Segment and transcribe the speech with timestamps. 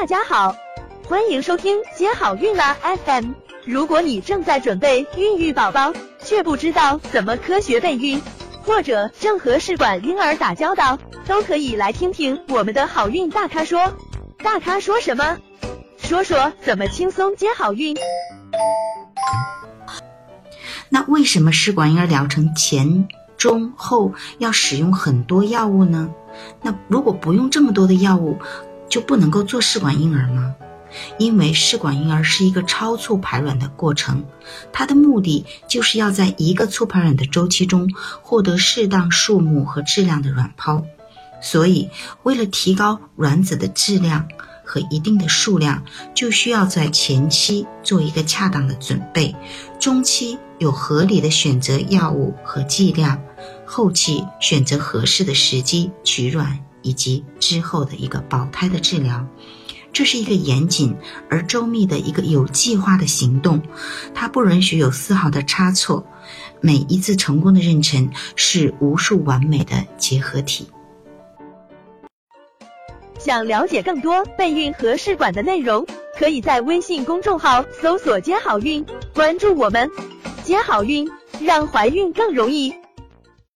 [0.00, 0.54] 大家好，
[1.08, 3.32] 欢迎收听接好运啦 FM。
[3.64, 8.22] 如果你正在准备孕育宝宝，却不知道怎么科学备孕，
[8.62, 13.92] 或者正和试管婴儿打交道，都可以来听听我们的好运大咖说。
[14.36, 15.36] 大咖说什么？
[15.98, 17.96] 说说怎么轻松接好运。
[20.90, 26.14] 那为什么试管婴儿疗程前、中、后要使用很多药物呢？
[26.62, 28.38] 那如果不用这么多的药物，
[28.88, 30.54] 就不能够做试管婴儿吗？
[31.18, 34.24] 因为试管婴儿是一个超促排卵的过程，
[34.72, 37.90] 它的目的就是要在一个促排卵的周期中
[38.22, 40.82] 获得适当数目和质量的卵泡，
[41.42, 41.90] 所以
[42.22, 44.26] 为了提高卵子的质量
[44.64, 49.36] 和一定的数量，就需要在前期做一个恰当的准备，
[49.78, 53.20] 中期有合理的选择药物和剂量，
[53.66, 59.26] 后期选择合适的时机取卵，以及之后的一个保胎的治疗。
[59.92, 60.94] 这是一个严谨
[61.28, 63.60] 而周密的一个有计划的行动，
[64.14, 66.06] 它不允许有丝毫的差错。
[66.60, 70.68] 每一次成功的妊娠是无数完美的结合体。
[73.18, 75.84] 想了解更多备孕和试管的内容，
[76.18, 79.90] 可以在微信公众号搜索“接好运”，关注我们，
[80.44, 81.08] 接好运，
[81.40, 82.72] 让怀孕更容易。